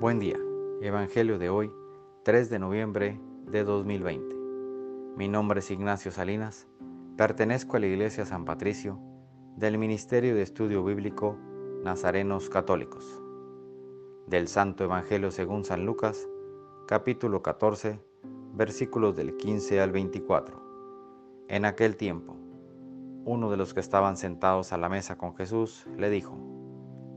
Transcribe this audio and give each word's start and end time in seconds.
Buen 0.00 0.20
día. 0.20 0.38
Evangelio 0.80 1.40
de 1.40 1.50
hoy, 1.50 1.72
3 2.22 2.50
de 2.50 2.60
noviembre 2.60 3.20
de 3.46 3.64
2020. 3.64 4.32
Mi 5.16 5.26
nombre 5.26 5.58
es 5.58 5.72
Ignacio 5.72 6.12
Salinas. 6.12 6.68
Pertenezco 7.16 7.76
a 7.76 7.80
la 7.80 7.88
Iglesia 7.88 8.24
San 8.24 8.44
Patricio 8.44 9.00
del 9.56 9.76
Ministerio 9.76 10.36
de 10.36 10.42
Estudio 10.42 10.84
Bíblico 10.84 11.36
Nazarenos 11.82 12.48
Católicos. 12.48 13.20
Del 14.28 14.46
Santo 14.46 14.84
Evangelio 14.84 15.32
según 15.32 15.64
San 15.64 15.84
Lucas, 15.84 16.28
capítulo 16.86 17.42
14, 17.42 17.98
versículos 18.54 19.16
del 19.16 19.36
15 19.36 19.80
al 19.80 19.90
24. 19.90 20.62
En 21.48 21.64
aquel 21.64 21.96
tiempo, 21.96 22.36
uno 23.24 23.50
de 23.50 23.56
los 23.56 23.74
que 23.74 23.80
estaban 23.80 24.16
sentados 24.16 24.72
a 24.72 24.78
la 24.78 24.88
mesa 24.88 25.18
con 25.18 25.34
Jesús 25.34 25.88
le 25.96 26.08
dijo, 26.08 26.38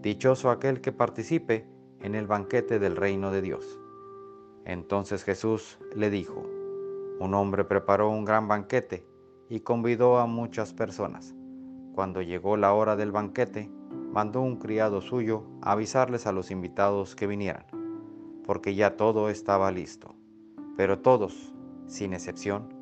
Dichoso 0.00 0.48
aquel 0.48 0.80
que 0.80 0.92
participe 0.92 1.66
en 2.00 2.14
el 2.14 2.26
banquete 2.26 2.78
del 2.78 2.96
reino 2.96 3.30
de 3.30 3.42
Dios. 3.42 3.78
Entonces 4.64 5.24
Jesús 5.24 5.78
le 5.94 6.10
dijo, 6.10 6.46
un 7.18 7.34
hombre 7.34 7.64
preparó 7.64 8.08
un 8.08 8.24
gran 8.24 8.48
banquete 8.48 9.06
y 9.48 9.60
convidó 9.60 10.18
a 10.18 10.26
muchas 10.26 10.72
personas. 10.72 11.34
Cuando 11.94 12.22
llegó 12.22 12.56
la 12.56 12.72
hora 12.72 12.96
del 12.96 13.12
banquete, 13.12 13.70
mandó 14.12 14.40
un 14.40 14.56
criado 14.56 15.00
suyo 15.00 15.44
avisarles 15.60 16.26
a 16.26 16.32
los 16.32 16.50
invitados 16.50 17.14
que 17.14 17.26
vinieran, 17.26 17.66
porque 18.46 18.74
ya 18.74 18.96
todo 18.96 19.28
estaba 19.28 19.70
listo. 19.70 20.14
Pero 20.76 21.00
todos, 21.00 21.52
sin 21.86 22.14
excepción, 22.14 22.72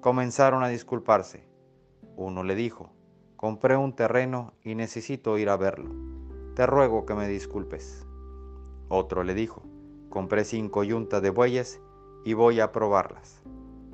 comenzaron 0.00 0.62
a 0.62 0.68
disculparse. 0.68 1.48
Uno 2.16 2.42
le 2.42 2.56
dijo, 2.56 2.90
compré 3.36 3.76
un 3.76 3.94
terreno 3.94 4.54
y 4.62 4.74
necesito 4.74 5.38
ir 5.38 5.48
a 5.48 5.56
verlo. 5.56 5.90
Te 6.54 6.66
ruego 6.66 7.06
que 7.06 7.14
me 7.14 7.28
disculpes. 7.28 8.07
Otro 8.90 9.22
le 9.22 9.34
dijo, 9.34 9.62
compré 10.08 10.44
cinco 10.44 10.82
yuntas 10.82 11.20
de 11.20 11.28
bueyes 11.28 11.78
y 12.24 12.32
voy 12.32 12.60
a 12.60 12.72
probarlas. 12.72 13.42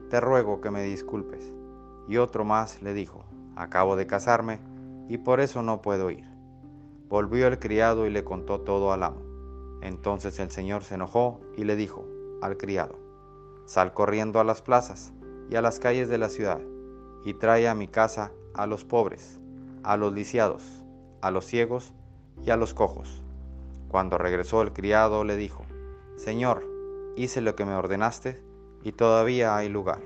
Te 0.08 0.20
ruego 0.20 0.60
que 0.60 0.70
me 0.70 0.84
disculpes. 0.84 1.52
Y 2.08 2.18
otro 2.18 2.44
más 2.44 2.80
le 2.80 2.94
dijo, 2.94 3.24
acabo 3.56 3.96
de 3.96 4.06
casarme 4.06 4.60
y 5.08 5.18
por 5.18 5.40
eso 5.40 5.62
no 5.62 5.82
puedo 5.82 6.12
ir. 6.12 6.24
Volvió 7.08 7.48
el 7.48 7.58
criado 7.58 8.06
y 8.06 8.10
le 8.10 8.22
contó 8.22 8.60
todo 8.60 8.92
al 8.92 9.02
amo. 9.02 9.20
Entonces 9.82 10.38
el 10.38 10.52
señor 10.52 10.84
se 10.84 10.94
enojó 10.94 11.40
y 11.56 11.64
le 11.64 11.74
dijo 11.74 12.06
al 12.40 12.56
criado, 12.56 12.96
sal 13.66 13.94
corriendo 13.94 14.38
a 14.38 14.44
las 14.44 14.62
plazas 14.62 15.12
y 15.50 15.56
a 15.56 15.62
las 15.62 15.80
calles 15.80 16.08
de 16.08 16.18
la 16.18 16.28
ciudad 16.28 16.60
y 17.24 17.34
trae 17.34 17.68
a 17.68 17.74
mi 17.74 17.88
casa 17.88 18.30
a 18.54 18.68
los 18.68 18.84
pobres, 18.84 19.40
a 19.82 19.96
los 19.96 20.12
lisiados, 20.12 20.62
a 21.20 21.32
los 21.32 21.46
ciegos 21.46 21.92
y 22.44 22.50
a 22.50 22.56
los 22.56 22.74
cojos 22.74 23.23
cuando 23.94 24.18
regresó 24.18 24.60
el 24.62 24.72
criado 24.72 25.22
le 25.22 25.36
dijo, 25.36 25.64
Señor, 26.16 26.66
hice 27.14 27.40
lo 27.40 27.54
que 27.54 27.64
me 27.64 27.76
ordenaste 27.76 28.42
y 28.82 28.90
todavía 28.90 29.56
hay 29.56 29.68
lugar. 29.68 30.00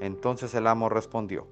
Entonces 0.00 0.52
el 0.54 0.66
amo 0.66 0.88
respondió, 0.88 1.46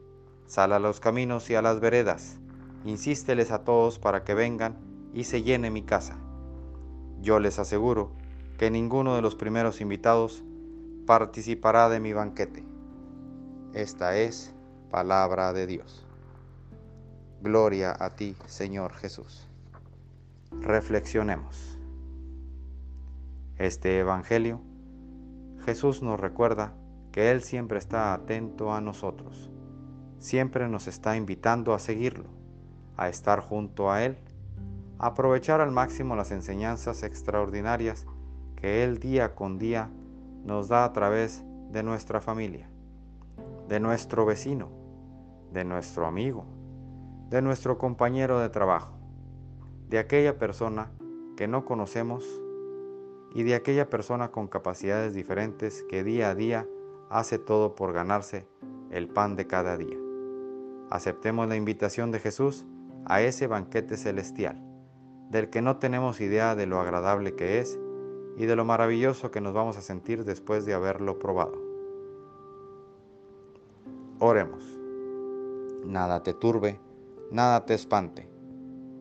Sal 0.49 0.73
a 0.73 0.81
los 0.81 0.99
caminos 0.99 1.49
y 1.51 1.55
a 1.55 1.63
las 1.63 1.79
veredas, 1.79 2.37
insísteles 2.85 3.53
a 3.53 3.63
todos 3.63 4.01
para 4.01 4.25
que 4.25 4.35
vengan 4.35 4.77
y 5.15 5.23
se 5.23 5.45
llene 5.45 5.71
mi 5.71 5.83
casa. 5.83 6.19
Yo 7.21 7.39
les 7.39 7.61
aseguro 7.61 8.11
que 8.59 8.69
ninguno 8.69 9.15
de 9.15 9.23
los 9.23 9.37
primeros 9.37 9.81
invitados 9.81 10.43
participará 11.07 11.89
de 11.89 12.01
mi 12.01 12.13
banquete. 12.13 12.65
Esta 13.73 14.17
es 14.17 14.53
palabra 14.91 15.53
de 15.53 15.69
Dios. 15.69 16.05
Gloria 17.41 17.97
a 17.97 18.17
ti, 18.17 18.35
Señor 18.49 18.95
Jesús. 18.95 19.47
Reflexionemos. 20.61 21.79
Este 23.57 23.99
Evangelio, 23.99 24.61
Jesús 25.65 26.03
nos 26.03 26.21
recuerda 26.21 26.75
que 27.11 27.31
Él 27.31 27.43
siempre 27.43 27.79
está 27.79 28.15
atento 28.15 28.73
a 28.73 28.81
nosotros, 28.81 29.51
siempre 30.19 30.69
nos 30.69 30.87
está 30.87 31.17
invitando 31.17 31.75
a 31.75 31.81
seguirlo, 31.81 32.29
a 32.97 33.09
estar 33.09 33.41
junto 33.41 33.91
a 33.91 34.05
Él, 34.05 34.19
a 34.99 35.09
aprovechar 35.09 35.61
al 35.61 35.73
máximo 35.73 36.15
las 36.15 36.31
enseñanzas 36.31 37.03
extraordinarias 37.03 38.07
que 38.55 38.85
Él 38.85 38.99
día 38.99 39.35
con 39.35 39.59
día 39.59 39.91
nos 40.45 40.69
da 40.69 40.85
a 40.85 40.93
través 40.93 41.43
de 41.73 41.83
nuestra 41.83 42.21
familia, 42.21 42.69
de 43.69 43.81
nuestro 43.81 44.27
vecino, 44.27 44.69
de 45.53 45.65
nuestro 45.65 46.07
amigo, 46.07 46.47
de 47.31 47.43
nuestro 47.43 47.79
compañero 47.79 48.39
de 48.39 48.49
trabajo 48.49 49.02
de 49.93 49.99
aquella 49.99 50.39
persona 50.39 50.91
que 51.37 51.47
no 51.47 51.67
conocemos 51.67 52.25
y 53.35 53.43
de 53.43 53.55
aquella 53.55 53.91
persona 53.91 54.31
con 54.31 54.49
capacidades 54.49 55.13
diferentes 55.13 55.83
que 55.83 56.03
día 56.03 56.31
a 56.31 56.35
día 56.35 56.67
hace 57.11 57.39
todo 57.39 57.75
por 57.75 57.93
ganarse 57.93 58.47
el 58.91 59.07
pan 59.07 59.37
de 59.37 59.47
cada 59.47 59.77
día. 59.77 59.99
Aceptemos 60.89 61.47
la 61.47 61.57
invitación 61.57 62.11
de 62.11 62.21
Jesús 62.21 62.65
a 63.05 63.21
ese 63.21 63.49
banquete 63.49 63.99
celestial, 63.99 64.57
del 65.29 65.51
que 65.51 65.61
no 65.61 65.77
tenemos 65.77 66.23
idea 66.23 66.55
de 66.55 66.65
lo 66.65 66.81
agradable 66.81 67.35
que 67.35 67.59
es 67.59 67.79
y 68.39 68.47
de 68.47 68.57
lo 68.57 68.65
maravilloso 68.65 69.31
que 69.31 69.43
nos 69.43 69.53
vamos 69.53 69.77
a 69.77 69.83
sentir 69.83 70.25
después 70.25 70.65
de 70.65 70.73
haberlo 70.73 71.19
probado. 71.19 71.61
Oremos. 74.21 74.65
Nada 75.85 76.23
te 76.23 76.33
turbe, 76.33 76.81
nada 77.31 77.67
te 77.67 77.75
espante 77.75 78.32